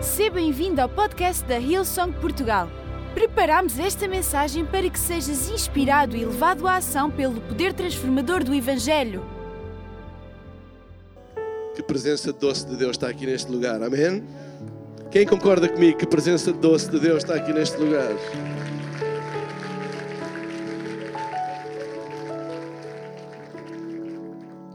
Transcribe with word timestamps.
Seja 0.00 0.30
bem-vindo 0.30 0.80
ao 0.80 0.88
podcast 0.88 1.44
da 1.44 1.58
Hillsong 1.58 2.12
Portugal. 2.20 2.70
Preparamos 3.14 3.80
esta 3.80 4.06
mensagem 4.06 4.64
para 4.64 4.88
que 4.88 4.98
sejas 4.98 5.50
inspirado 5.50 6.16
e 6.16 6.24
levado 6.24 6.68
à 6.68 6.76
ação 6.76 7.10
pelo 7.10 7.40
poder 7.40 7.72
transformador 7.72 8.44
do 8.44 8.54
Evangelho. 8.54 9.24
Que 11.74 11.82
presença 11.82 12.32
doce 12.32 12.66
de 12.66 12.76
Deus 12.76 12.92
está 12.92 13.08
aqui 13.08 13.26
neste 13.26 13.50
lugar, 13.50 13.82
amém? 13.82 14.24
Quem 15.10 15.26
concorda 15.26 15.68
comigo 15.68 15.98
que 15.98 16.06
presença 16.06 16.52
doce 16.52 16.88
de 16.90 17.00
Deus 17.00 17.24
está 17.24 17.34
aqui 17.34 17.52
neste 17.52 17.76
lugar? 17.76 18.12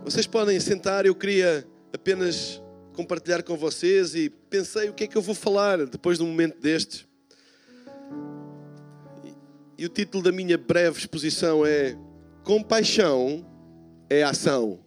Vocês 0.04 0.28
podem 0.28 0.60
sentar, 0.60 1.06
eu 1.06 1.16
queria 1.16 1.66
apenas 1.94 2.63
compartilhar 2.94 3.44
com 3.44 3.58
vocês 3.58 4.16
e 4.16 4.30
pensei 4.30 4.90
o 4.90 4.94
que 4.94 5.04
é 5.04 5.08
que 5.08 5.18
eu 5.18 5.22
vou 5.22 5.36
falar 5.36 5.86
depois 5.86 6.18
de 6.18 6.24
um 6.24 6.28
momento 6.28 6.60
destes. 6.60 7.06
E 9.78 9.86
o 9.86 9.90
título 9.90 10.24
da 10.24 10.32
minha 10.32 10.58
breve 10.58 11.00
exposição 11.00 11.66
é 11.66 11.98
Compaixão 12.44 13.46
é 14.10 14.24
ação. 14.24 14.80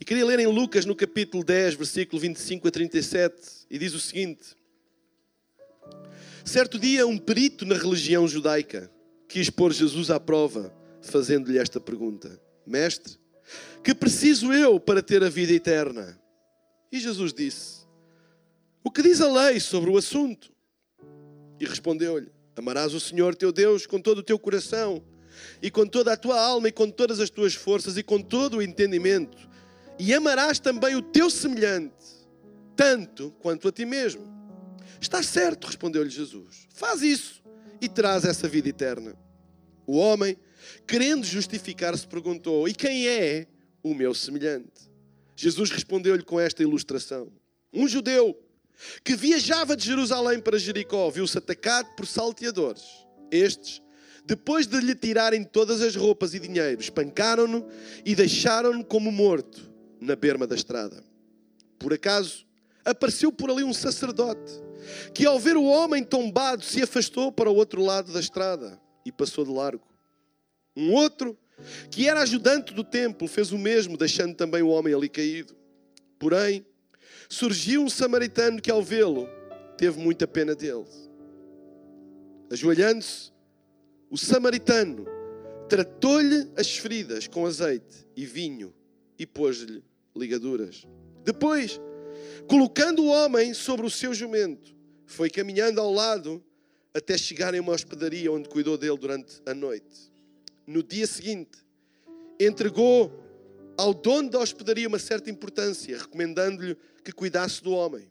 E 0.00 0.04
queria 0.04 0.24
ler 0.24 0.38
em 0.38 0.46
Lucas 0.46 0.84
no 0.84 0.94
capítulo 0.94 1.44
10, 1.44 1.74
versículo 1.74 2.20
25 2.20 2.68
a 2.68 2.70
37, 2.70 3.34
e 3.70 3.78
diz 3.78 3.94
o 3.94 4.00
seguinte: 4.00 4.56
Certo 6.44 6.78
dia, 6.78 7.06
um 7.06 7.18
perito 7.18 7.64
na 7.64 7.74
religião 7.74 8.26
judaica 8.26 8.90
quis 9.28 9.48
pôr 9.48 9.72
Jesus 9.72 10.10
à 10.10 10.20
prova, 10.20 10.72
fazendo-lhe 11.00 11.58
esta 11.58 11.80
pergunta: 11.80 12.40
Mestre, 12.66 13.16
que 13.82 13.94
preciso 13.94 14.52
eu 14.52 14.78
para 14.78 15.02
ter 15.02 15.24
a 15.24 15.28
vida 15.28 15.52
eterna? 15.52 16.20
E 16.92 17.00
Jesus 17.00 17.32
disse: 17.32 17.86
O 18.84 18.90
que 18.90 19.02
diz 19.02 19.22
a 19.22 19.32
lei 19.32 19.58
sobre 19.58 19.88
o 19.88 19.96
assunto? 19.96 20.52
E 21.58 21.64
respondeu-lhe: 21.64 22.30
Amarás 22.54 22.92
o 22.92 23.00
Senhor 23.00 23.34
teu 23.34 23.50
Deus 23.50 23.86
com 23.86 23.98
todo 23.98 24.18
o 24.18 24.22
teu 24.22 24.38
coração, 24.38 25.02
e 25.62 25.70
com 25.70 25.86
toda 25.86 26.12
a 26.12 26.16
tua 26.18 26.38
alma, 26.38 26.68
e 26.68 26.72
com 26.72 26.90
todas 26.90 27.18
as 27.18 27.30
tuas 27.30 27.54
forças, 27.54 27.96
e 27.96 28.02
com 28.02 28.20
todo 28.20 28.58
o 28.58 28.62
entendimento. 28.62 29.48
E 29.98 30.12
amarás 30.12 30.58
também 30.58 30.94
o 30.94 31.00
teu 31.00 31.30
semelhante, 31.30 32.04
tanto 32.76 33.30
quanto 33.40 33.68
a 33.68 33.72
ti 33.72 33.86
mesmo. 33.86 34.30
Está 35.00 35.22
certo, 35.22 35.66
respondeu-lhe 35.66 36.10
Jesus. 36.10 36.68
Faz 36.74 37.00
isso 37.00 37.42
e 37.80 37.88
terás 37.88 38.24
essa 38.26 38.46
vida 38.46 38.68
eterna. 38.68 39.16
O 39.86 39.96
homem, 39.96 40.36
querendo 40.86 41.24
justificar-se, 41.24 42.06
perguntou: 42.06 42.68
E 42.68 42.74
quem 42.74 43.08
é 43.08 43.46
o 43.82 43.94
meu 43.94 44.12
semelhante? 44.14 44.91
Jesus 45.42 45.70
respondeu-lhe 45.72 46.22
com 46.22 46.38
esta 46.38 46.62
ilustração: 46.62 47.28
Um 47.72 47.88
judeu 47.88 48.38
que 49.02 49.16
viajava 49.16 49.76
de 49.76 49.84
Jerusalém 49.84 50.38
para 50.38 50.56
Jericó 50.56 51.10
viu-se 51.10 51.36
atacado 51.36 51.88
por 51.96 52.06
salteadores. 52.06 52.84
Estes, 53.28 53.82
depois 54.24 54.68
de 54.68 54.80
lhe 54.80 54.94
tirarem 54.94 55.42
todas 55.42 55.80
as 55.80 55.96
roupas 55.96 56.32
e 56.32 56.38
dinheiro, 56.38 56.80
espancaram-no 56.80 57.66
e 58.04 58.14
deixaram-no 58.14 58.84
como 58.84 59.10
morto 59.10 59.68
na 60.00 60.14
berma 60.14 60.46
da 60.46 60.54
estrada. 60.54 61.02
Por 61.76 61.92
acaso, 61.92 62.46
apareceu 62.84 63.32
por 63.32 63.50
ali 63.50 63.64
um 63.64 63.74
sacerdote 63.74 64.52
que, 65.12 65.26
ao 65.26 65.40
ver 65.40 65.56
o 65.56 65.64
homem 65.64 66.04
tombado, 66.04 66.62
se 66.62 66.84
afastou 66.84 67.32
para 67.32 67.50
o 67.50 67.56
outro 67.56 67.82
lado 67.82 68.12
da 68.12 68.20
estrada 68.20 68.80
e 69.04 69.10
passou 69.10 69.44
de 69.44 69.50
largo. 69.50 69.88
Um 70.76 70.92
outro 70.92 71.36
que 71.90 72.08
era 72.08 72.22
ajudante 72.22 72.72
do 72.72 72.84
templo, 72.84 73.26
fez 73.28 73.52
o 73.52 73.58
mesmo, 73.58 73.96
deixando 73.96 74.34
também 74.34 74.62
o 74.62 74.68
homem 74.68 74.94
ali 74.94 75.08
caído. 75.08 75.54
Porém, 76.18 76.64
surgiu 77.28 77.82
um 77.82 77.90
samaritano 77.90 78.60
que, 78.60 78.70
ao 78.70 78.82
vê-lo, 78.82 79.28
teve 79.76 79.98
muita 79.98 80.26
pena 80.26 80.54
dele. 80.54 80.84
Ajoelhando-se, 82.50 83.32
o 84.10 84.18
samaritano 84.18 85.06
tratou-lhe 85.68 86.50
as 86.56 86.76
feridas 86.76 87.26
com 87.26 87.46
azeite 87.46 88.06
e 88.14 88.26
vinho 88.26 88.74
e 89.18 89.26
pôs-lhe 89.26 89.82
ligaduras. 90.14 90.86
Depois, 91.24 91.80
colocando 92.46 93.02
o 93.02 93.06
homem 93.06 93.54
sobre 93.54 93.86
o 93.86 93.90
seu 93.90 94.12
jumento, 94.12 94.76
foi 95.06 95.30
caminhando 95.30 95.80
ao 95.80 95.92
lado 95.92 96.44
até 96.92 97.16
chegar 97.16 97.54
em 97.54 97.60
uma 97.60 97.72
hospedaria 97.72 98.30
onde 98.30 98.48
cuidou 98.50 98.76
dele 98.76 98.98
durante 98.98 99.40
a 99.46 99.54
noite 99.54 100.11
no 100.66 100.82
dia 100.82 101.06
seguinte, 101.06 101.58
entregou 102.38 103.12
ao 103.76 103.92
dono 103.94 104.30
da 104.30 104.38
hospedaria 104.38 104.88
uma 104.88 104.98
certa 104.98 105.30
importância, 105.30 105.98
recomendando-lhe 105.98 106.76
que 107.04 107.12
cuidasse 107.12 107.62
do 107.62 107.72
homem. 107.72 108.10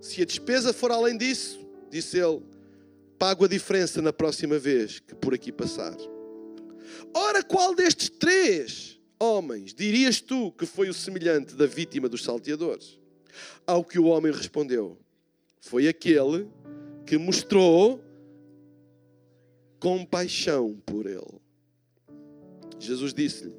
Se 0.00 0.22
a 0.22 0.24
despesa 0.24 0.72
for 0.72 0.90
além 0.90 1.16
disso, 1.16 1.66
disse 1.90 2.18
ele, 2.18 2.42
pago 3.18 3.44
a 3.44 3.48
diferença 3.48 4.00
na 4.02 4.12
próxima 4.12 4.58
vez 4.58 5.00
que 5.00 5.14
por 5.14 5.34
aqui 5.34 5.52
passar. 5.52 5.96
Ora, 7.14 7.42
qual 7.42 7.74
destes 7.74 8.10
três 8.10 9.00
homens 9.18 9.74
dirias 9.74 10.20
tu 10.20 10.52
que 10.52 10.66
foi 10.66 10.88
o 10.88 10.94
semelhante 10.94 11.54
da 11.54 11.66
vítima 11.66 12.08
dos 12.08 12.22
salteadores? 12.22 12.98
Ao 13.66 13.84
que 13.84 13.98
o 13.98 14.06
homem 14.06 14.32
respondeu: 14.32 14.98
Foi 15.60 15.88
aquele 15.88 16.48
que 17.06 17.18
mostrou 17.18 18.02
compaixão 19.78 20.80
por 20.84 21.06
ele. 21.06 21.45
Jesus 22.86 23.12
disse-lhe: 23.12 23.54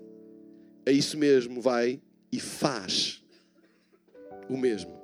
É 0.86 0.92
isso 0.92 1.18
mesmo, 1.18 1.62
vai 1.62 2.02
e 2.32 2.40
faz 2.40 3.24
o 4.50 4.58
mesmo. 4.58 4.96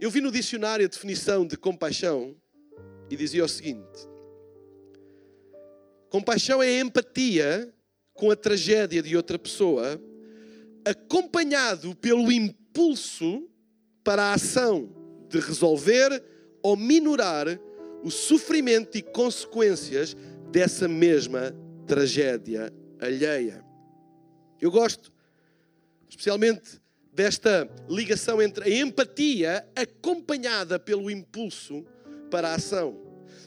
Eu 0.00 0.10
vi 0.10 0.20
no 0.20 0.30
dicionário 0.30 0.86
a 0.86 0.88
definição 0.88 1.46
de 1.46 1.56
compaixão 1.56 2.34
e 3.10 3.16
dizia 3.16 3.44
o 3.44 3.48
seguinte: 3.48 4.08
Compaixão 6.08 6.62
é 6.62 6.80
empatia 6.80 7.72
com 8.14 8.30
a 8.30 8.36
tragédia 8.36 9.02
de 9.02 9.16
outra 9.16 9.38
pessoa, 9.38 10.00
acompanhado 10.84 11.94
pelo 11.96 12.32
impulso 12.32 13.48
para 14.02 14.24
a 14.24 14.34
ação 14.34 14.90
de 15.28 15.38
resolver 15.38 16.22
ou 16.62 16.76
minorar 16.76 17.46
o 18.02 18.10
sofrimento 18.10 18.96
e 18.96 19.02
consequências 19.02 20.16
dessa 20.50 20.88
mesma 20.88 21.54
tragédia 21.88 22.72
alheia. 23.00 23.64
Eu 24.60 24.70
gosto, 24.70 25.10
especialmente, 26.08 26.80
desta 27.12 27.68
ligação 27.88 28.40
entre 28.42 28.64
a 28.64 28.82
empatia 28.82 29.66
acompanhada 29.74 30.78
pelo 30.78 31.10
impulso 31.10 31.84
para 32.30 32.50
a 32.50 32.54
ação. 32.56 32.96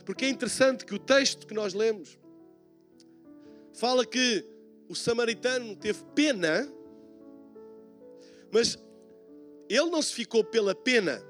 Porque 0.05 0.25
é 0.25 0.29
interessante 0.29 0.85
que 0.85 0.95
o 0.95 0.99
texto 0.99 1.45
que 1.45 1.53
nós 1.53 1.73
lemos 1.73 2.17
fala 3.73 4.05
que 4.05 4.45
o 4.89 4.95
samaritano 4.95 5.75
teve 5.75 6.03
pena, 6.15 6.67
mas 8.51 8.77
ele 9.69 9.89
não 9.89 10.01
se 10.01 10.13
ficou 10.13 10.43
pela 10.43 10.73
pena. 10.73 11.23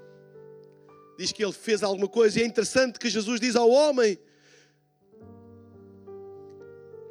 Diz 1.18 1.30
que 1.30 1.44
ele 1.44 1.52
fez 1.52 1.82
alguma 1.82 2.08
coisa, 2.08 2.40
e 2.40 2.42
é 2.42 2.46
interessante 2.46 2.98
que 2.98 3.10
Jesus 3.10 3.38
diz 3.38 3.54
ao 3.54 3.70
homem 3.70 4.18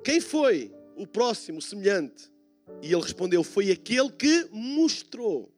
quem 0.04 0.20
foi 0.20 0.74
o 0.96 1.06
próximo 1.06 1.62
semelhante? 1.62 2.32
E 2.82 2.92
ele 2.94 3.02
respondeu: 3.02 3.44
Foi 3.44 3.72
aquele 3.72 4.12
que 4.12 4.48
mostrou. 4.52 5.52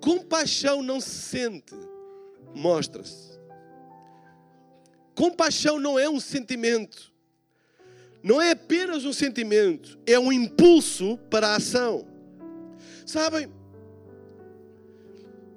Compaixão 0.00 0.82
não 0.82 1.00
se 1.00 1.10
sente, 1.10 1.74
mostra-se. 2.54 3.38
Compaixão 5.14 5.80
não 5.80 5.98
é 5.98 6.08
um 6.08 6.20
sentimento, 6.20 7.12
não 8.22 8.40
é 8.40 8.52
apenas 8.52 9.04
um 9.04 9.12
sentimento, 9.12 9.98
é 10.06 10.16
um 10.18 10.32
impulso 10.32 11.18
para 11.28 11.48
a 11.48 11.56
ação. 11.56 12.06
Sabem, 13.04 13.52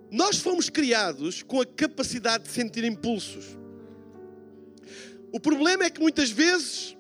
nós 0.10 0.40
fomos 0.40 0.70
criados 0.70 1.44
com 1.44 1.62
a 1.62 1.66
capacidade 1.66 2.46
de 2.46 2.50
sentir 2.50 2.84
impulsos. 2.84 3.58
O 5.32 5.40
problema 5.40 5.84
é 5.84 5.90
que 5.90 6.02
muitas 6.02 6.32
vezes 6.32 6.98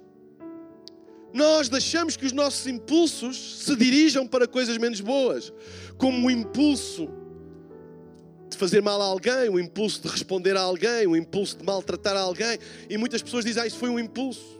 nós 1.33 1.69
deixamos 1.69 2.17
que 2.17 2.25
os 2.25 2.31
nossos 2.31 2.67
impulsos 2.67 3.63
se 3.63 3.75
dirijam 3.75 4.27
para 4.27 4.47
coisas 4.47 4.77
menos 4.77 4.99
boas, 4.99 5.51
como 5.97 6.27
o 6.27 6.31
impulso 6.31 7.09
de 8.49 8.57
fazer 8.57 8.81
mal 8.81 9.01
a 9.01 9.05
alguém, 9.05 9.49
o 9.49 9.59
impulso 9.59 10.01
de 10.01 10.09
responder 10.09 10.57
a 10.57 10.61
alguém, 10.61 11.07
o 11.07 11.15
impulso 11.15 11.57
de 11.57 11.63
maltratar 11.63 12.17
alguém, 12.17 12.59
e 12.89 12.97
muitas 12.97 13.21
pessoas 13.21 13.45
dizem: 13.45 13.63
ah, 13.63 13.67
isso 13.67 13.77
foi 13.77 13.89
um 13.89 13.99
impulso. 13.99 14.59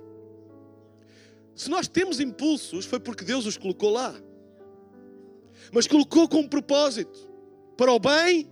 Se 1.56 1.70
nós 1.70 1.88
temos 1.88 2.20
impulsos, 2.20 2.86
foi 2.86 3.00
porque 3.00 3.24
Deus 3.24 3.46
os 3.46 3.58
colocou 3.58 3.92
lá. 3.92 4.16
Mas 5.72 5.88
colocou 5.88 6.28
com 6.28 6.40
um 6.40 6.48
propósito, 6.48 7.30
para 7.78 7.92
o 7.92 8.00
bem 8.00 8.50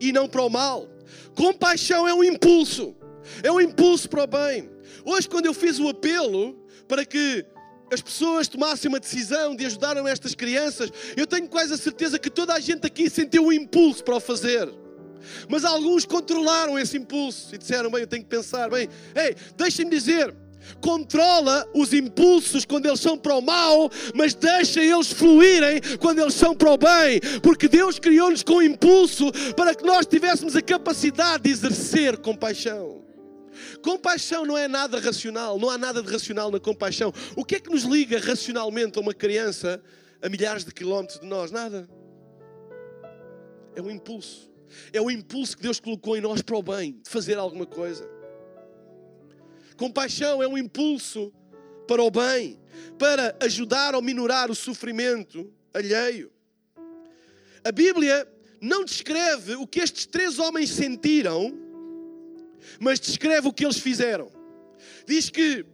e 0.00 0.12
não 0.12 0.28
para 0.28 0.42
o 0.42 0.50
mal. 0.50 0.88
Compaixão 1.34 2.06
é 2.06 2.14
um 2.14 2.22
impulso, 2.22 2.94
é 3.42 3.50
um 3.50 3.60
impulso 3.60 4.08
para 4.08 4.24
o 4.24 4.26
bem. 4.26 4.75
Hoje, 5.04 5.28
quando 5.28 5.46
eu 5.46 5.54
fiz 5.54 5.78
o 5.78 5.88
apelo, 5.88 6.56
para 6.86 7.04
que 7.04 7.44
as 7.92 8.00
pessoas 8.00 8.48
tomassem 8.48 8.88
uma 8.88 8.98
decisão 8.98 9.54
de 9.54 9.64
ajudar 9.66 9.96
estas 10.08 10.34
crianças, 10.34 10.90
eu 11.16 11.26
tenho 11.26 11.48
quase 11.48 11.72
a 11.72 11.76
certeza 11.76 12.18
que 12.18 12.30
toda 12.30 12.54
a 12.54 12.60
gente 12.60 12.86
aqui 12.86 13.08
sentiu 13.08 13.46
o 13.46 13.52
impulso 13.52 14.02
para 14.02 14.16
o 14.16 14.20
fazer. 14.20 14.68
Mas 15.48 15.64
alguns 15.64 16.04
controlaram 16.04 16.78
esse 16.78 16.96
impulso 16.96 17.54
e 17.54 17.58
disseram: 17.58 17.90
Bem, 17.90 18.02
eu 18.02 18.06
tenho 18.06 18.22
que 18.22 18.28
pensar, 18.28 18.70
bem, 18.70 18.88
ei, 19.14 19.34
deixem-me 19.56 19.90
dizer, 19.90 20.34
controla 20.80 21.68
os 21.74 21.92
impulsos 21.92 22.64
quando 22.64 22.86
eles 22.86 23.00
são 23.00 23.16
para 23.16 23.34
o 23.34 23.40
mal, 23.40 23.90
mas 24.14 24.34
deixa 24.34 24.82
eles 24.82 25.12
fluírem 25.12 25.80
quando 26.00 26.20
eles 26.20 26.34
são 26.34 26.54
para 26.54 26.72
o 26.72 26.76
bem, 26.76 27.20
porque 27.42 27.68
Deus 27.68 27.98
criou-nos 27.98 28.42
com 28.42 28.62
impulso 28.62 29.30
para 29.56 29.74
que 29.74 29.84
nós 29.84 30.06
tivéssemos 30.06 30.54
a 30.56 30.62
capacidade 30.62 31.44
de 31.44 31.50
exercer 31.50 32.18
compaixão. 32.18 33.04
Compaixão 33.82 34.44
não 34.44 34.56
é 34.56 34.68
nada 34.68 34.98
racional, 35.00 35.58
não 35.58 35.70
há 35.70 35.78
nada 35.78 36.02
de 36.02 36.10
racional 36.10 36.50
na 36.50 36.60
compaixão. 36.60 37.12
O 37.34 37.44
que 37.44 37.56
é 37.56 37.60
que 37.60 37.70
nos 37.70 37.84
liga 37.84 38.18
racionalmente 38.18 38.98
a 38.98 39.00
uma 39.00 39.14
criança 39.14 39.82
a 40.22 40.28
milhares 40.28 40.64
de 40.64 40.72
quilómetros 40.72 41.20
de 41.20 41.26
nós? 41.26 41.50
Nada. 41.50 41.88
É 43.74 43.82
um 43.82 43.90
impulso. 43.90 44.50
É 44.92 45.00
o 45.00 45.10
impulso 45.10 45.56
que 45.56 45.62
Deus 45.62 45.78
colocou 45.78 46.16
em 46.16 46.20
nós 46.20 46.42
para 46.42 46.56
o 46.56 46.62
bem, 46.62 47.00
de 47.02 47.10
fazer 47.10 47.38
alguma 47.38 47.66
coisa. 47.66 48.08
Compaixão 49.76 50.42
é 50.42 50.48
um 50.48 50.56
impulso 50.56 51.32
para 51.86 52.02
o 52.02 52.10
bem, 52.10 52.58
para 52.98 53.36
ajudar 53.40 53.94
ou 53.94 54.02
minorar 54.02 54.50
o 54.50 54.54
sofrimento 54.54 55.52
alheio. 55.72 56.32
A 57.62 57.70
Bíblia 57.70 58.26
não 58.60 58.84
descreve 58.84 59.54
o 59.56 59.66
que 59.66 59.80
estes 59.80 60.06
três 60.06 60.38
homens 60.38 60.70
sentiram, 60.70 61.65
mas 62.80 63.00
descreve 63.00 63.48
o 63.48 63.52
que 63.52 63.64
eles 63.64 63.78
fizeram. 63.78 64.30
Diz 65.06 65.30
que 65.30 65.64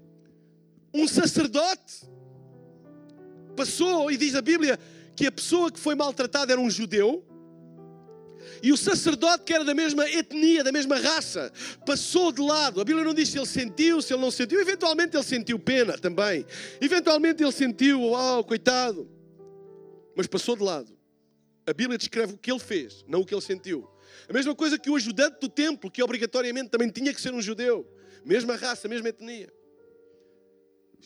um 0.93 1.07
sacerdote 1.09 2.07
passou, 3.57 4.11
e 4.11 4.17
diz 4.17 4.35
a 4.35 4.43
Bíblia 4.43 4.79
que 5.17 5.27
a 5.27 5.33
pessoa 5.33 5.71
que 5.71 5.79
foi 5.79 5.95
maltratada 5.95 6.53
era 6.53 6.61
um 6.61 6.71
judeu, 6.71 7.25
e 8.63 8.73
o 8.73 8.77
sacerdote, 8.77 9.43
que 9.45 9.53
era 9.53 9.65
da 9.65 9.75
mesma 9.75 10.09
etnia, 10.09 10.63
da 10.63 10.71
mesma 10.71 10.97
raça, 10.97 11.53
passou 11.85 12.31
de 12.31 12.41
lado. 12.41 12.81
A 12.81 12.85
Bíblia 12.85 13.05
não 13.05 13.13
diz 13.13 13.29
se 13.29 13.39
ele 13.39 13.47
sentiu, 13.47 14.01
se 14.01 14.13
ele 14.13 14.23
não 14.23 14.31
sentiu. 14.31 14.61
Eventualmente 14.61 15.17
ele 15.17 15.25
sentiu 15.25 15.59
pena 15.59 15.99
também. 15.99 16.47
Eventualmente 16.81 17.43
ele 17.43 17.51
sentiu, 17.51 18.03
oh, 18.13 18.45
coitado. 18.45 19.09
Mas 20.17 20.29
passou 20.29 20.57
de 20.57 20.63
lado. 20.63 20.97
A 21.67 21.73
Bíblia 21.73 21.99
descreve 21.99 22.35
o 22.35 22.39
que 22.39 22.51
ele 22.51 22.61
fez, 22.61 23.05
não 23.09 23.21
o 23.21 23.27
que 23.27 23.35
ele 23.35 23.41
sentiu. 23.41 23.89
A 24.29 24.33
mesma 24.33 24.55
coisa 24.55 24.79
que 24.79 24.91
o 24.91 24.97
ajudante 24.97 25.39
do 25.41 25.49
templo, 25.49 25.91
que 25.91 26.03
obrigatoriamente 26.03 26.71
também 26.71 26.89
tinha 26.91 27.13
que 27.13 27.21
ser 27.21 27.33
um 27.33 27.43
judeu. 27.43 27.87
Mesma 28.25 28.57
raça, 28.57 28.89
mesma 28.89 29.09
etnia. 29.09 29.53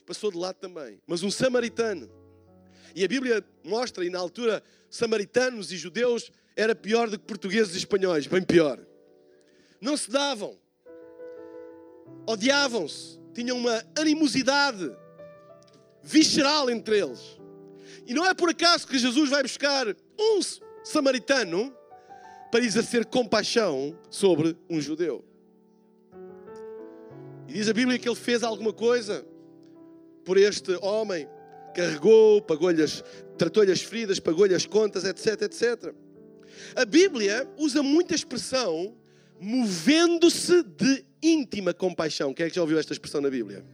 Passou 0.06 0.30
de 0.30 0.38
lado 0.38 0.56
também. 0.56 1.00
Mas 1.06 1.22
um 1.22 1.30
samaritano. 1.30 2.08
E 2.94 3.04
a 3.04 3.08
Bíblia 3.08 3.44
mostra, 3.64 4.04
e 4.04 4.10
na 4.10 4.18
altura, 4.18 4.62
samaritanos 4.88 5.72
e 5.72 5.76
judeus 5.76 6.30
era 6.54 6.74
pior 6.74 7.10
do 7.10 7.18
que 7.18 7.24
portugueses 7.24 7.74
e 7.74 7.78
espanhóis, 7.78 8.26
bem 8.26 8.42
pior. 8.42 8.80
Não 9.80 9.96
se 9.96 10.10
davam, 10.10 10.58
odiavam-se, 12.26 13.20
tinham 13.34 13.58
uma 13.58 13.84
animosidade 13.98 14.90
visceral 16.02 16.70
entre 16.70 16.98
eles. 16.98 17.20
E 18.06 18.14
não 18.14 18.24
é 18.24 18.32
por 18.32 18.48
acaso 18.48 18.86
que 18.86 18.98
Jesus 18.98 19.28
vai 19.28 19.42
buscar 19.42 19.86
um 20.18 20.40
samaritano 20.82 21.76
para 22.56 22.64
exercer 22.64 23.04
compaixão 23.04 23.94
sobre 24.08 24.56
um 24.70 24.80
judeu. 24.80 25.22
E 27.46 27.52
diz 27.52 27.68
a 27.68 27.72
Bíblia 27.74 27.98
que 27.98 28.08
ele 28.08 28.16
fez 28.16 28.42
alguma 28.42 28.72
coisa 28.72 29.26
por 30.24 30.38
este 30.38 30.72
homem, 30.80 31.28
carregou, 31.74 32.40
pagou-lhe 32.40 32.82
tratou-lhe 33.36 33.70
as 33.70 33.82
feridas, 33.82 34.18
pagou-lhe 34.18 34.54
as 34.54 34.64
contas, 34.64 35.04
etc, 35.04 35.42
etc. 35.42 35.92
A 36.74 36.86
Bíblia 36.86 37.46
usa 37.58 37.82
muita 37.82 38.14
expressão 38.14 38.96
movendo-se 39.38 40.62
de 40.62 41.04
íntima 41.22 41.74
compaixão. 41.74 42.32
Quem 42.32 42.46
é 42.46 42.48
que 42.48 42.56
já 42.56 42.62
ouviu 42.62 42.78
esta 42.78 42.94
expressão 42.94 43.20
na 43.20 43.28
Bíblia? 43.28 43.66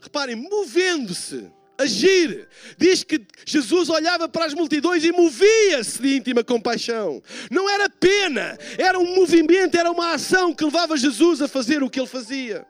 Reparem, 0.00 0.34
movendo-se, 0.34 1.44
agir. 1.82 2.48
Diz 2.78 3.04
que 3.04 3.20
Jesus 3.44 3.88
olhava 3.88 4.28
para 4.28 4.46
as 4.46 4.54
multidões 4.54 5.04
e 5.04 5.12
movia-se 5.12 6.00
de 6.00 6.16
íntima 6.16 6.42
compaixão. 6.42 7.22
Não 7.50 7.68
era 7.68 7.88
pena, 7.88 8.58
era 8.78 8.98
um 8.98 9.14
movimento, 9.14 9.76
era 9.76 9.90
uma 9.90 10.14
ação 10.14 10.54
que 10.54 10.64
levava 10.64 10.96
Jesus 10.96 11.42
a 11.42 11.48
fazer 11.48 11.82
o 11.82 11.90
que 11.90 12.00
ele 12.00 12.06
fazia. 12.06 12.66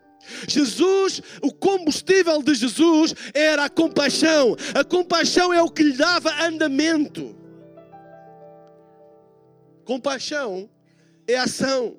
Jesus, 0.48 1.20
o 1.40 1.52
combustível 1.52 2.42
de 2.42 2.54
Jesus 2.54 3.14
era 3.34 3.64
a 3.64 3.70
compaixão. 3.70 4.56
A 4.74 4.84
compaixão 4.84 5.52
é 5.52 5.62
o 5.62 5.70
que 5.70 5.82
lhe 5.82 5.96
dava 5.96 6.30
andamento. 6.44 7.36
Compaixão 9.84 10.70
é 11.26 11.36
ação. 11.36 11.96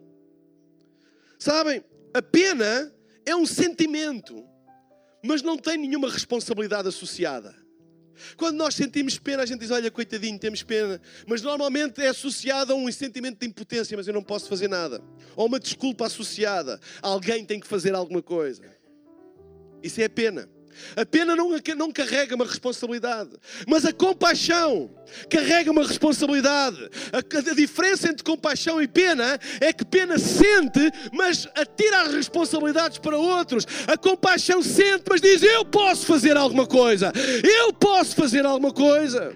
Sabem, 1.38 1.84
a 2.14 2.22
pena 2.22 2.94
é 3.26 3.36
um 3.36 3.46
sentimento, 3.46 4.46
mas 5.24 5.42
não 5.42 5.58
tem 5.58 5.78
nenhuma 5.78 6.10
responsabilidade 6.10 6.88
associada. 6.88 7.56
Quando 8.38 8.58
nós 8.58 8.76
sentimos 8.76 9.18
pena, 9.18 9.44
a 9.44 9.46
gente 9.46 9.62
diz: 9.62 9.72
Olha, 9.72 9.90
coitadinho, 9.90 10.38
temos 10.38 10.62
pena. 10.64 11.02
Mas 11.28 11.42
normalmente 11.42 12.02
é 12.02 12.10
associado 12.10 12.74
a 12.74 12.76
um 12.76 12.92
sentimento 12.92 13.40
de 13.40 13.48
impotência, 13.48 13.98
mas 13.98 14.08
eu 14.08 14.14
não 14.14 14.24
posso 14.24 14.48
fazer 14.48 14.68
nada. 14.68 15.02
Ou 15.36 15.48
uma 15.48 15.60
desculpa 15.60 16.06
associada. 16.06 16.80
Alguém 17.02 17.46
tem 17.46 17.60
que 17.60 17.68
fazer 17.68 17.96
alguma 17.96 18.22
coisa. 18.22 18.64
Isso 19.82 20.00
é 20.02 20.08
pena. 20.08 20.48
A 20.96 21.06
pena 21.06 21.36
não, 21.36 21.50
não 21.76 21.92
carrega 21.92 22.36
uma 22.36 22.46
responsabilidade, 22.46 23.32
mas 23.68 23.86
a 23.86 23.94
compaixão 23.94 24.90
carrega 25.30 25.72
uma 25.72 25.86
responsabilidade. 25.86 26.90
A, 27.12 27.18
a, 27.18 27.56
diferença 27.56 28.10
entre 28.10 28.24
compaixão 28.24 28.82
e 28.82 28.88
pena 28.88 29.40
é 29.60 29.74
que 29.74 29.86
pena 29.86 30.18
sente, 30.18 30.92
mas 31.12 31.48
atira 31.56 32.02
as 32.02 32.14
responsabilidades 32.14 32.98
para 32.98 33.18
outros. 33.18 33.66
A 33.88 33.98
compaixão 33.98 34.62
sente, 34.62 35.04
mas 35.10 35.22
diz: 35.22 35.42
Eu 35.42 35.66
posso 35.66 36.06
fazer 36.06 36.38
alguma 36.38 36.66
coisa, 36.66 37.12
eu 37.44 37.74
posso 37.74 38.16
fazer 38.16 38.46
alguma 38.46 38.72
coisa. 38.72 39.36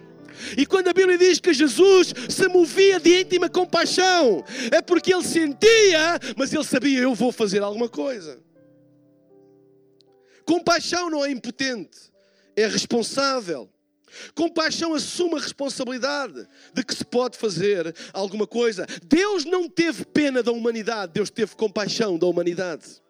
E 0.55 0.65
quando 0.65 0.87
a 0.87 0.93
Bíblia 0.93 1.17
diz 1.17 1.39
que 1.39 1.53
Jesus 1.53 2.13
se 2.29 2.47
movia 2.47 2.99
de 2.99 3.21
íntima 3.21 3.49
compaixão, 3.49 4.43
é 4.71 4.81
porque 4.81 5.13
ele 5.13 5.23
sentia, 5.23 6.19
mas 6.35 6.53
ele 6.53 6.63
sabia: 6.63 6.99
Eu 6.99 7.15
vou 7.15 7.31
fazer 7.31 7.61
alguma 7.61 7.89
coisa. 7.89 8.39
Compaixão 10.47 11.09
não 11.09 11.25
é 11.25 11.29
impotente, 11.29 12.09
é 12.55 12.65
responsável. 12.65 13.69
Compaixão 14.33 14.94
assume 14.94 15.35
a 15.35 15.41
responsabilidade 15.41 16.47
de 16.73 16.83
que 16.85 16.95
se 16.95 17.03
pode 17.03 17.38
fazer 17.38 17.94
alguma 18.13 18.47
coisa. 18.47 18.87
Deus 19.04 19.44
não 19.44 19.68
teve 19.68 20.06
pena 20.06 20.42
da 20.42 20.54
humanidade, 20.54 21.11
Deus 21.11 21.30
teve 21.30 21.54
compaixão 21.54 22.18
da 22.18 22.25
humanidade. 22.25 23.01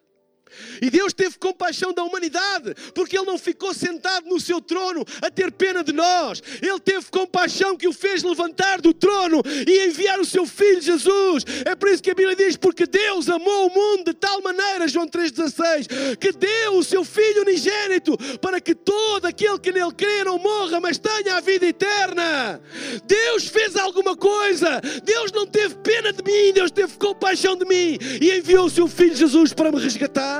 E 0.81 0.89
Deus 0.89 1.13
teve 1.13 1.37
compaixão 1.37 1.93
da 1.93 2.03
humanidade, 2.03 2.73
porque 2.93 3.17
Ele 3.17 3.25
não 3.25 3.37
ficou 3.37 3.73
sentado 3.73 4.27
no 4.27 4.39
seu 4.39 4.61
trono 4.61 5.05
a 5.21 5.29
ter 5.29 5.51
pena 5.51 5.83
de 5.83 5.93
nós. 5.93 6.41
Ele 6.61 6.79
teve 6.79 7.05
compaixão 7.09 7.75
que 7.75 7.87
o 7.87 7.93
fez 7.93 8.23
levantar 8.23 8.81
do 8.81 8.93
trono 8.93 9.41
e 9.67 9.87
enviar 9.87 10.19
o 10.19 10.25
seu 10.25 10.45
Filho 10.45 10.81
Jesus. 10.81 11.43
É 11.65 11.75
por 11.75 11.89
isso 11.89 12.03
que 12.03 12.11
a 12.11 12.15
Bíblia 12.15 12.35
diz: 12.35 12.55
Porque 12.57 12.85
Deus 12.85 13.29
amou 13.29 13.67
o 13.67 13.73
mundo 13.73 14.05
de 14.05 14.13
tal 14.13 14.41
maneira, 14.41 14.87
João 14.87 15.07
3,16, 15.07 16.17
que 16.17 16.31
deu 16.31 16.77
o 16.77 16.83
seu 16.83 17.03
Filho 17.03 17.41
unigênito 17.41 18.17
para 18.39 18.59
que 18.61 18.75
todo 18.75 19.25
aquele 19.25 19.59
que 19.59 19.71
nele 19.71 19.93
crê 19.93 20.23
não 20.23 20.37
morra, 20.37 20.79
mas 20.79 20.97
tenha 20.97 21.37
a 21.37 21.41
vida 21.41 21.65
eterna. 21.65 22.61
Deus 23.05 23.47
fez 23.47 23.75
alguma 23.75 24.15
coisa. 24.15 24.81
Deus 25.03 25.31
não 25.31 25.45
teve 25.45 25.75
pena 25.75 26.11
de 26.11 26.23
mim, 26.23 26.53
Deus 26.53 26.71
teve 26.71 26.97
compaixão 26.97 27.55
de 27.55 27.65
mim 27.65 27.97
e 28.21 28.31
enviou 28.31 28.65
o 28.65 28.69
seu 28.69 28.87
Filho 28.87 29.15
Jesus 29.15 29.53
para 29.53 29.71
me 29.71 29.79
resgatar. 29.79 30.36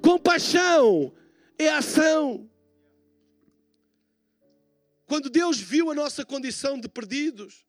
Compaixão 0.00 1.12
é 1.58 1.68
ação. 1.68 2.48
Quando 5.06 5.30
Deus 5.30 5.58
viu 5.58 5.90
a 5.90 5.94
nossa 5.94 6.24
condição 6.24 6.78
de 6.78 6.88
perdidos, 6.88 7.64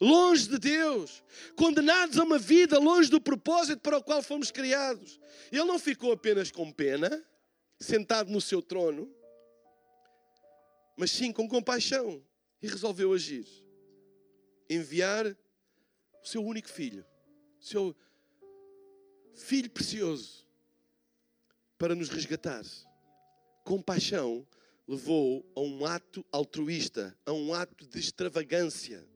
longe 0.00 0.48
de 0.48 0.58
Deus, 0.58 1.24
condenados 1.56 2.18
a 2.18 2.24
uma 2.24 2.38
vida 2.38 2.78
longe 2.78 3.10
do 3.10 3.20
propósito 3.20 3.80
para 3.80 3.98
o 3.98 4.02
qual 4.02 4.22
fomos 4.22 4.50
criados, 4.50 5.18
Ele 5.50 5.64
não 5.64 5.78
ficou 5.78 6.12
apenas 6.12 6.50
com 6.50 6.70
pena, 6.70 7.24
sentado 7.80 8.30
no 8.30 8.40
seu 8.40 8.62
trono, 8.62 9.12
mas 10.96 11.10
sim 11.10 11.32
com 11.32 11.48
compaixão 11.48 12.22
e 12.62 12.68
resolveu 12.68 13.12
agir. 13.12 13.46
Enviar 14.70 15.26
o 15.26 16.26
seu 16.26 16.42
único 16.44 16.68
filho, 16.68 17.04
o 17.60 17.64
seu 17.64 17.96
filho 19.34 19.70
precioso, 19.70 20.43
para 21.78 21.94
nos 21.94 22.08
resgatar. 22.08 22.64
Compaixão 23.64 24.46
levou 24.86 25.44
a 25.56 25.60
um 25.60 25.84
ato 25.86 26.24
altruísta, 26.30 27.16
a 27.24 27.32
um 27.32 27.54
ato 27.54 27.86
de 27.86 27.98
extravagância. 27.98 29.06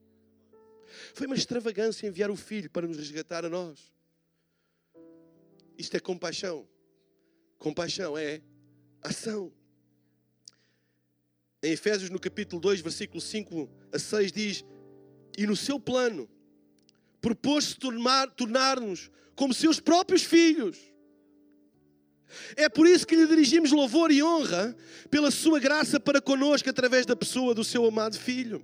Foi 1.13 1.27
uma 1.27 1.35
extravagância 1.35 2.07
enviar 2.07 2.31
o 2.31 2.35
filho 2.35 2.69
para 2.69 2.87
nos 2.87 2.97
resgatar 2.97 3.45
a 3.45 3.49
nós. 3.49 3.91
Isto 5.77 5.95
é 5.95 5.99
compaixão. 5.99 6.67
Compaixão 7.57 8.17
é 8.17 8.41
ação. 9.01 9.53
Em 11.61 11.71
Efésios, 11.71 12.09
no 12.09 12.19
capítulo 12.19 12.61
2, 12.61 12.81
versículo 12.81 13.21
5 13.21 13.69
a 13.91 13.99
6, 13.99 14.31
diz: 14.31 14.65
E 15.37 15.45
no 15.45 15.55
seu 15.55 15.79
plano 15.79 16.29
propôs-se 17.21 17.77
tornar-nos 18.35 19.11
como 19.35 19.53
seus 19.53 19.79
próprios 19.79 20.23
filhos. 20.23 20.88
É 22.55 22.69
por 22.69 22.87
isso 22.87 23.05
que 23.05 23.15
lhe 23.15 23.27
dirigimos 23.27 23.71
louvor 23.71 24.11
e 24.11 24.21
honra 24.21 24.75
pela 25.09 25.31
sua 25.31 25.59
graça 25.59 25.99
para 25.99 26.21
conosco 26.21 26.69
através 26.69 27.05
da 27.05 27.15
pessoa 27.15 27.53
do 27.53 27.63
seu 27.63 27.85
amado 27.85 28.17
filho. 28.17 28.63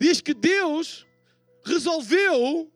Diz 0.00 0.20
que 0.20 0.34
Deus 0.34 1.06
resolveu 1.64 2.70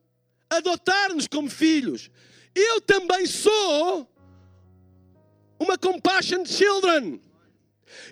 adotar-nos 0.51 1.27
como 1.27 1.49
filhos. 1.49 2.11
Eu 2.55 2.81
também 2.81 3.27
sou 3.27 4.09
uma 5.59 5.79
compassion 5.79 6.45
children. 6.45 7.21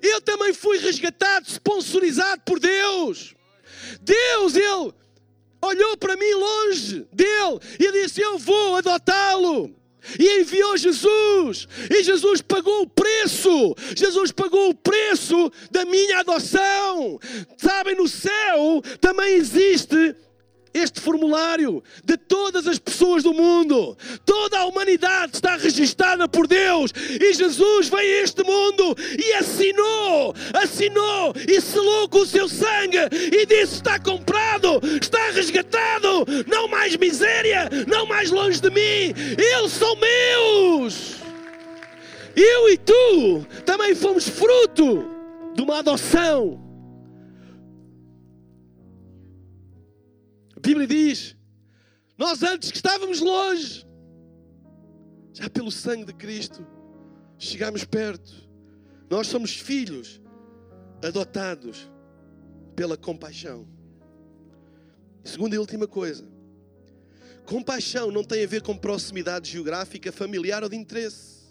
Eu 0.02 0.20
também 0.20 0.52
fui 0.52 0.78
resgatado, 0.78 1.48
sponsorizado 1.48 2.42
por 2.42 2.58
Deus. 2.58 3.34
Deus, 4.00 4.54
Ele 4.54 4.92
olhou 5.62 5.96
para 5.96 6.16
mim 6.16 6.32
longe 6.34 7.06
dele 7.12 7.60
e 7.78 7.92
disse: 7.92 8.20
Eu 8.20 8.38
vou 8.38 8.76
adotá-lo. 8.76 9.79
E 10.18 10.40
enviou 10.40 10.76
Jesus, 10.76 11.68
e 11.90 12.02
Jesus 12.02 12.40
pagou 12.42 12.82
o 12.82 12.88
preço. 12.88 13.74
Jesus 13.96 14.32
pagou 14.32 14.70
o 14.70 14.74
preço 14.74 15.50
da 15.70 15.84
minha 15.84 16.20
adoção. 16.20 17.18
Sabem, 17.56 17.96
no 17.96 18.08
céu 18.08 18.82
também 19.00 19.34
existe 19.34 20.14
este 20.72 21.00
formulário 21.00 21.82
de 22.04 22.16
todas 22.16 22.66
as 22.66 22.78
pessoas 22.78 23.22
do 23.22 23.32
mundo. 23.32 23.96
Toda 24.24 24.58
a 24.58 24.66
humanidade 24.66 25.34
está 25.34 25.56
registada 25.56 26.28
por 26.28 26.46
Deus. 26.46 26.92
E 27.20 27.32
Jesus 27.32 27.88
veio 27.88 28.20
a 28.20 28.22
este 28.22 28.42
mundo 28.42 28.96
e 29.18 29.32
assinou, 29.34 30.34
assinou 30.54 31.34
e 31.48 31.60
selou 31.60 32.08
com 32.08 32.18
o 32.18 32.26
seu 32.26 32.48
sangue 32.48 32.98
e 33.32 33.46
disse: 33.46 33.74
Está 33.74 33.98
comprado, 33.98 34.80
está 35.00 35.30
resgatado. 35.30 36.26
Não 36.46 36.68
mais 36.68 36.96
miséria, 36.96 37.68
não 37.86 38.06
mais 38.06 38.30
longe 38.30 38.60
de 38.60 38.70
mim. 38.70 39.14
Eles 39.36 39.72
são 39.72 39.96
meus. 39.96 41.16
Eu 42.36 42.70
e 42.70 42.78
tu 42.78 43.46
também 43.66 43.94
fomos 43.94 44.28
fruto 44.28 45.04
de 45.54 45.62
uma 45.62 45.80
adoção 45.80 46.69
Bíblia 50.70 50.86
diz: 50.86 51.36
Nós 52.16 52.44
antes 52.44 52.70
que 52.70 52.76
estávamos 52.76 53.18
longe, 53.18 53.84
já 55.32 55.50
pelo 55.50 55.68
sangue 55.68 56.04
de 56.04 56.12
Cristo, 56.12 56.64
chegamos 57.36 57.84
perto. 57.84 58.48
Nós 59.10 59.26
somos 59.26 59.52
filhos 59.52 60.20
adotados 61.02 61.90
pela 62.76 62.96
compaixão. 62.96 63.68
Segunda 65.24 65.56
e 65.56 65.58
última 65.58 65.88
coisa: 65.88 66.24
compaixão 67.44 68.12
não 68.12 68.22
tem 68.22 68.44
a 68.44 68.46
ver 68.46 68.62
com 68.62 68.78
proximidade 68.78 69.50
geográfica, 69.50 70.12
familiar 70.12 70.62
ou 70.62 70.68
de 70.68 70.76
interesse, 70.76 71.48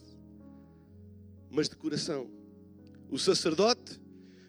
mas 1.49 1.67
de 1.67 1.75
coração. 1.75 2.31
O 3.09 3.19
sacerdote 3.19 3.99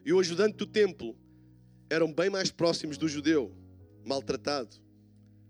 e 0.04 0.12
o 0.12 0.20
ajudante 0.20 0.58
do 0.58 0.66
templo 0.66 1.18
eram 1.90 2.12
bem 2.12 2.30
mais 2.30 2.52
próximos 2.52 2.96
do 2.96 3.08
judeu 3.08 3.59
maltratado 4.04 4.76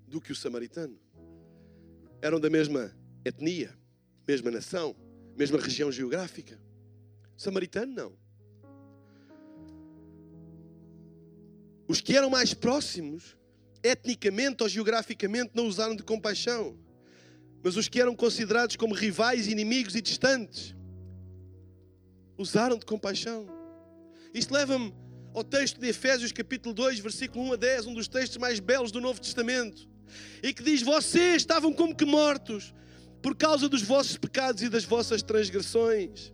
do 0.07 0.21
que 0.21 0.33
o 0.33 0.37
samaritano. 0.37 0.99
Eram 2.21 2.39
da 2.41 2.51
mesma 2.51 2.95
etnia, 3.25 3.77
mesma 4.27 4.51
nação, 4.51 4.95
mesma 5.37 5.59
região 5.59 5.91
geográfica. 5.91 6.61
O 7.37 7.41
samaritano 7.41 7.93
não. 7.93 8.13
Os 11.89 12.01
que 12.01 12.17
eram 12.17 12.31
mais 12.31 12.55
próximos, 12.55 13.37
etnicamente 13.83 14.63
ou 14.63 14.69
geograficamente, 14.69 15.53
não 15.55 15.67
usaram 15.67 15.97
de 15.97 16.03
compaixão. 16.03 16.79
Mas 17.63 17.77
os 17.77 17.89
que 17.89 18.01
eram 18.01 18.15
considerados 18.15 18.77
como 18.77 18.95
rivais, 18.95 19.49
inimigos 19.49 19.95
e 19.95 20.01
distantes, 20.01 20.75
usaram 22.39 22.79
de 22.79 22.87
compaixão. 22.87 23.47
Isto 24.33 24.55
leva-me 24.55 24.95
ao 25.35 25.45
texto 25.45 25.81
de 25.81 25.89
Efésios, 25.89 26.33
capítulo 26.33 26.75
2, 26.75 26.99
versículo 26.99 27.45
1 27.47 27.53
a 27.53 27.57
10, 27.57 27.87
um 27.87 27.95
dos 27.95 28.09
textos 28.09 28.39
mais 28.39 28.59
belos 28.59 28.91
do 28.91 29.01
Novo 29.01 29.21
Testamento, 29.21 29.89
e 30.43 30.53
que 30.53 30.63
diz: 30.63 30.83
Vocês 30.83 31.37
estavam 31.37 31.73
como 31.73 31.95
que 31.95 32.05
mortos 32.05 32.75
por 33.23 33.37
causa 33.37 33.69
dos 33.69 33.83
vossos 33.83 34.17
pecados 34.17 34.63
e 34.63 34.69
das 34.69 34.85
vossas 34.85 35.23
transgressões. 35.23 36.33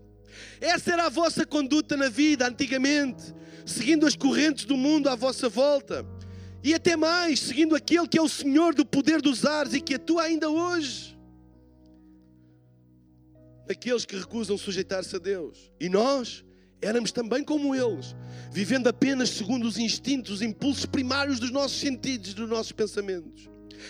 Essa 0.61 0.93
era 0.93 1.07
a 1.07 1.11
vossa 1.11 1.45
conduta 1.45 1.97
na 1.97 2.09
vida 2.09 2.47
antigamente, 2.47 3.35
seguindo 3.65 4.07
as 4.07 4.17
correntes 4.17 4.65
do 4.65 4.77
mundo 4.77 5.09
à 5.09 5.15
vossa 5.15 5.49
volta, 5.49 6.07
e 6.63 6.75
até 6.75 6.97
mais, 6.97 7.41
seguindo 7.41 7.75
aquele 7.75 8.09
que 8.09 8.19
é 8.19 8.23
o 8.23 8.29
Senhor 8.29 8.75
do 8.75 8.85
poder 8.85 9.21
dos 9.21 9.45
ares 9.45 9.75
e 9.75 9.81
que 9.81 9.95
atua 9.95 10.23
ainda 10.23 10.49
hoje. 10.49 11.17
Aqueles 13.69 14.05
que 14.05 14.17
recusam 14.17 14.57
sujeitar-se 14.57 15.15
a 15.17 15.19
Deus. 15.19 15.71
E 15.81 15.89
nós 15.89 16.45
éramos 16.81 17.13
também 17.13 17.43
como 17.43 17.75
eles, 17.75 18.15
vivendo 18.51 18.89
apenas 18.89 19.31
segundo 19.31 19.67
os 19.67 19.79
instintos, 19.79 20.33
os 20.33 20.43
impulsos 20.43 20.87
primários 20.87 21.39
dos 21.39 21.51
nossos 21.51 21.79
sentidos, 21.81 22.35
dos 22.35 22.49
nossos 22.49 22.73
pensamentos. 22.73 23.49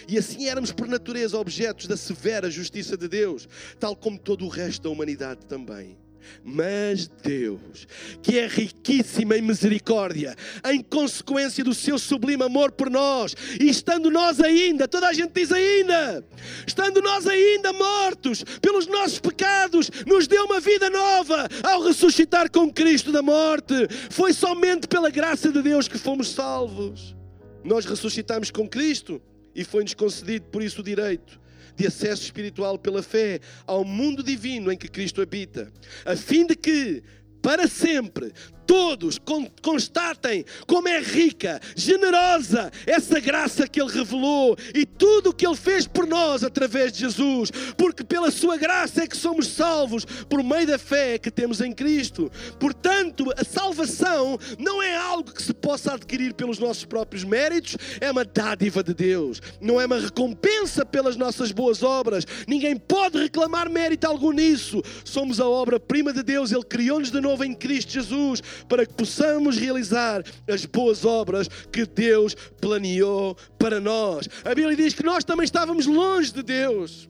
E 0.09 0.19
assim 0.19 0.47
éramos 0.47 0.73
por 0.73 0.89
natureza 0.89 1.39
objetos 1.39 1.87
da 1.87 1.97
severa 1.97 2.51
justiça 2.51 2.97
de 2.97 3.09
Deus, 3.09 3.49
tal 3.79 3.95
como 3.97 4.19
todo 4.19 4.45
o 4.45 4.49
resto 4.49 4.83
da 4.83 4.91
humanidade 4.91 5.47
também. 5.47 5.97
Mas 6.45 7.09
Deus, 7.23 7.87
que 8.23 8.39
é 8.39 8.47
riquíssimo 8.47 9.35
em 9.35 9.43
misericórdia, 9.43 10.37
em 10.71 10.83
consequência 10.83 11.65
do 11.65 11.75
seu 11.75 11.99
sublime 11.99 12.45
amor 12.45 12.73
por 12.73 12.89
nós, 12.89 13.35
e 13.61 13.69
estando 13.69 14.11
nós 14.11 14.41
ainda, 14.41 14.87
toda 14.87 15.09
a 15.09 15.13
gente 15.13 15.33
diz 15.33 15.51
ainda, 15.51 16.25
estando 16.67 17.03
nós 17.03 17.27
ainda 17.27 17.73
mortos 17.73 18.45
pelos 18.61 18.87
nossos 18.87 19.19
pecados, 19.19 19.91
nos 20.07 20.27
deu 20.27 20.45
uma 20.45 20.61
vida 20.61 20.89
nova 20.89 21.49
ao 21.63 21.83
ressuscitar 21.83 22.51
com 22.51 22.73
Cristo 22.73 23.11
da 23.11 23.23
morte. 23.23 23.75
Foi 24.11 24.33
somente 24.33 24.87
pela 24.87 25.11
graça 25.11 25.51
de 25.51 25.63
Deus 25.63 25.89
que 25.89 25.99
fomos 25.99 26.31
salvos. 26.31 27.17
Nós 27.65 27.85
ressuscitamos 27.85 28.51
com 28.51 28.69
Cristo 28.69 29.21
e 29.55 29.65
foi-nos 29.65 29.95
concedido 29.95 30.47
por 30.47 30.63
isso 30.63 30.81
o 30.81 30.85
direito 30.85 31.46
de 31.77 31.87
acesso 31.87 32.23
espiritual 32.23 32.79
pela 32.79 33.03
fé 33.03 33.41
ao 33.67 33.85
mundo 33.85 34.23
divino 34.23 34.73
em 34.73 34.77
que 34.77 34.89
Cristo 34.89 35.21
habita, 35.21 35.73
a 36.05 36.17
fim 36.17 36.47
de 36.47 36.57
que, 36.57 37.03
para 37.43 37.69
sempre, 37.69 38.33
todos 38.67 39.21
constatem 39.63 40.45
como 40.67 40.89
é 40.89 41.01
rica, 41.01 41.61
generosa 41.75 42.73
essa 42.87 43.21
graça 43.21 43.69
que 43.69 43.81
Ele 43.81 43.93
revelou 43.93 44.57
e 44.75 44.85
tudo 44.85 45.31
o 45.31 45.33
que 45.33 45.47
Ele 45.47 45.57
fez 45.57 45.87
por 45.87 46.07
nós 46.07 46.43
através 46.43 46.93
de 46.93 47.01
Jesus, 47.01 47.51
porque 47.77 48.03
pela 48.05 48.31
Sua 48.31 48.57
graça 48.57 49.05
é 49.05 49.07
que 49.07 49.17
somos 49.17 49.47
salvos 49.47 50.05
por 50.29 50.43
meio 50.43 50.67
da 50.67 50.79
fé 50.79 51.19
que 51.19 51.31
temos 51.31 51.61
em 51.61 51.73
Cristo. 51.73 52.31
Portanto, 52.59 53.33
a 53.37 53.45
salvação 53.45 54.39
não 54.59 54.83
é 54.83 54.97
algo 54.97 55.33
que 55.33 55.43
se 55.43 55.55
possa 55.55 55.95
adquirir 55.95 56.35
pelos 56.35 56.59
nossos 56.59 56.85
próprios 56.85 57.25
méritos, 57.25 57.77
é 58.01 58.11
uma 58.11 58.25
dádiva 58.25 58.83
de 58.83 58.95
Deus, 58.95 59.41
não 59.61 59.81
é 59.81 59.87
uma 59.87 60.01
recompensa 60.01 60.85
pelas 60.85 61.17
nossas 61.17 61.53
boas 61.53 61.83
obras. 61.83 62.27
Ninguém 62.47 62.77
pode 62.77 63.19
reclamar 63.19 63.71
mérito 63.71 64.07
algum 64.07 64.33
nisso. 64.33 64.83
Somos 65.05 65.39
a 65.41 65.49
obra-prima 65.49 66.13
de 66.13 66.23
Deus, 66.23 66.51
Ele 66.51 66.65
criou-nos 66.65 67.11
de 67.11 67.21
novo 67.21 67.45
em 67.45 67.55
Cristo 67.55 67.93
Jesus 67.93 68.43
para 68.69 68.87
que 68.87 68.95
possamos 68.95 69.57
realizar 69.57 70.23
as 70.49 70.65
boas 70.65 71.05
obras 71.05 71.49
que 71.71 71.85
Deus 71.87 72.35
planeou 72.61 73.37
para 73.59 73.81
nós. 73.81 74.29
A 74.45 74.55
Bíblia 74.55 74.77
diz 74.77 74.95
que 74.95 75.05
nós 75.05 75.25
também 75.25 75.45
estávamos 75.45 75.87
longe 75.87 76.33
de 76.33 76.43
Deus, 76.43 77.09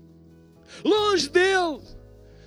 longe 0.85 1.29
dele. 1.29 1.81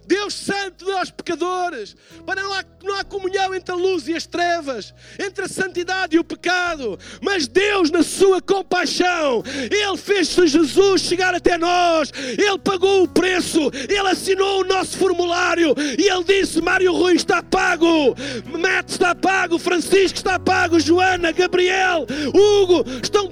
Deus 0.10 0.34
Santo 0.34 0.86
nós 0.86 1.12
pecadores, 1.12 1.96
para 2.26 2.42
não 2.42 2.52
há, 2.52 2.64
não 2.84 2.96
há 2.96 3.04
comunhão 3.04 3.54
entre 3.54 3.72
a 3.72 3.78
luz 3.78 4.08
e 4.08 4.16
as 4.16 4.26
trevas, 4.26 4.92
entre 5.20 5.46
a 5.46 5.48
santidade 5.48 6.16
e 6.16 6.20
o 6.20 6.24
pecado, 6.24 6.98
mas 7.22 7.48
Deus, 7.48 7.92
na 7.92 8.02
sua 8.02 8.42
compaixão, 8.42 9.44
Ele 9.46 9.98
fez 9.98 10.30
Jesus 10.30 11.04
chegar 11.04 11.36
até 11.36 11.60
nós, 11.60 12.12
Ele 12.16 12.58
pagou 12.58 13.04
o 13.04 13.08
preço, 13.08 13.70
Ele 13.88 14.08
assinou 14.10 14.62
o 14.62 14.64
nosso 14.66 14.98
formulário 14.98 15.76
e 15.78 16.10
Ele 16.10 16.24
disse: 16.24 16.60
Mário 16.60 16.92
Rui 16.92 17.14
está 17.14 17.44
pago, 17.44 18.16
Matt 18.58 18.90
está 18.90 19.14
pago, 19.14 19.60
Francisco 19.60 20.18
está 20.18 20.40
pago, 20.40 20.80
Joana, 20.80 21.32
Gabriel, 21.32 22.08
Hugo 22.34 22.84
estão 23.04 23.28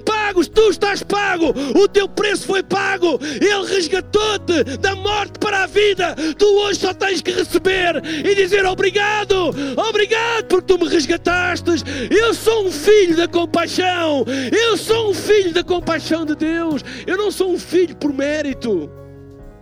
tu 0.58 0.72
estás 0.72 1.04
pago, 1.04 1.54
o 1.76 1.88
teu 1.88 2.10
preço 2.10 2.48
foi 2.48 2.64
pago, 2.64 3.20
Ele 3.22 3.76
resgatou-te 3.76 4.64
da 4.80 4.96
morte 4.96 5.38
para 5.38 5.64
a 5.64 5.68
vida, 5.68 6.16
tu 6.36 6.48
hoje 6.48 6.80
só 6.80 6.96
tens 6.96 7.22
que 7.22 7.30
receber 7.30 8.02
e 8.04 8.34
dizer 8.34 8.66
obrigado, 8.66 9.54
obrigado 9.78 10.46
porque 10.48 10.74
tu 10.74 10.84
me 10.84 10.90
resgataste. 10.90 11.70
Eu 12.10 12.34
sou 12.34 12.66
um 12.66 12.72
filho 12.72 13.16
da 13.16 13.28
compaixão, 13.28 14.26
eu 14.52 14.76
sou 14.78 15.12
um 15.12 15.14
filho 15.14 15.54
da 15.54 15.64
compaixão 15.64 16.26
de 16.26 16.36
Deus. 16.36 16.84
Eu 17.06 17.18
não 17.18 17.30
sou 17.30 17.52
um 17.52 17.60
filho 17.60 17.96
por 17.96 18.12
mérito, 18.12 18.90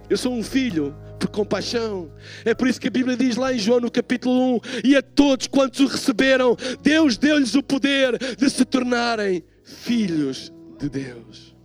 eu 0.10 0.16
sou 0.16 0.34
um 0.34 0.44
filho 0.44 0.96
por 1.20 1.28
compaixão. 1.28 2.10
É 2.46 2.54
por 2.54 2.70
isso 2.70 2.80
que 2.80 2.88
a 2.88 2.92
Bíblia 2.92 3.18
diz 3.18 3.36
lá 3.36 3.54
em 3.54 3.60
João 3.60 3.82
no 3.82 3.92
capítulo 3.92 4.56
1: 4.56 4.60
E 4.86 4.96
a 4.96 5.02
todos 5.02 5.48
quantos 5.48 5.82
o 5.82 5.88
receberam, 5.88 6.56
Deus 6.82 7.18
deu-lhes 7.18 7.54
o 7.54 7.62
poder 7.62 8.18
de 8.38 8.50
se 8.50 8.64
tornarem 8.64 9.44
filhos 9.62 10.55
de 10.78 10.90
Deus. 10.90 11.56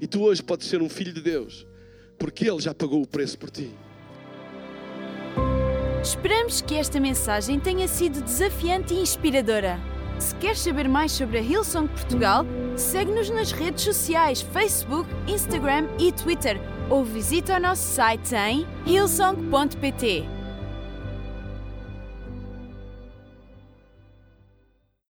E 0.00 0.06
tu 0.06 0.22
hoje 0.22 0.42
podes 0.42 0.66
ser 0.68 0.82
um 0.82 0.88
filho 0.88 1.12
de 1.12 1.20
Deus, 1.20 1.66
porque 2.18 2.48
Ele 2.48 2.60
já 2.60 2.74
pagou 2.74 3.02
o 3.02 3.06
preço 3.06 3.38
por 3.38 3.50
ti. 3.50 3.70
Esperamos 6.02 6.60
que 6.60 6.74
esta 6.74 6.98
mensagem 6.98 7.60
tenha 7.60 7.86
sido 7.86 8.20
desafiante 8.20 8.92
e 8.92 9.00
inspiradora. 9.00 9.78
Se 10.18 10.34
queres 10.36 10.58
saber 10.58 10.88
mais 10.88 11.12
sobre 11.12 11.38
a 11.38 11.40
Hillsong 11.40 11.88
Portugal, 11.88 12.44
segue-nos 12.76 13.30
nas 13.30 13.52
redes 13.52 13.84
sociais 13.84 14.42
Facebook, 14.42 15.08
Instagram 15.26 15.88
e 15.98 16.12
Twitter 16.12 16.60
ou 16.90 17.04
visita 17.04 17.56
o 17.56 17.60
nosso 17.60 17.82
site 17.82 18.34
em 18.34 18.66
hillsong.pt. 18.86 20.41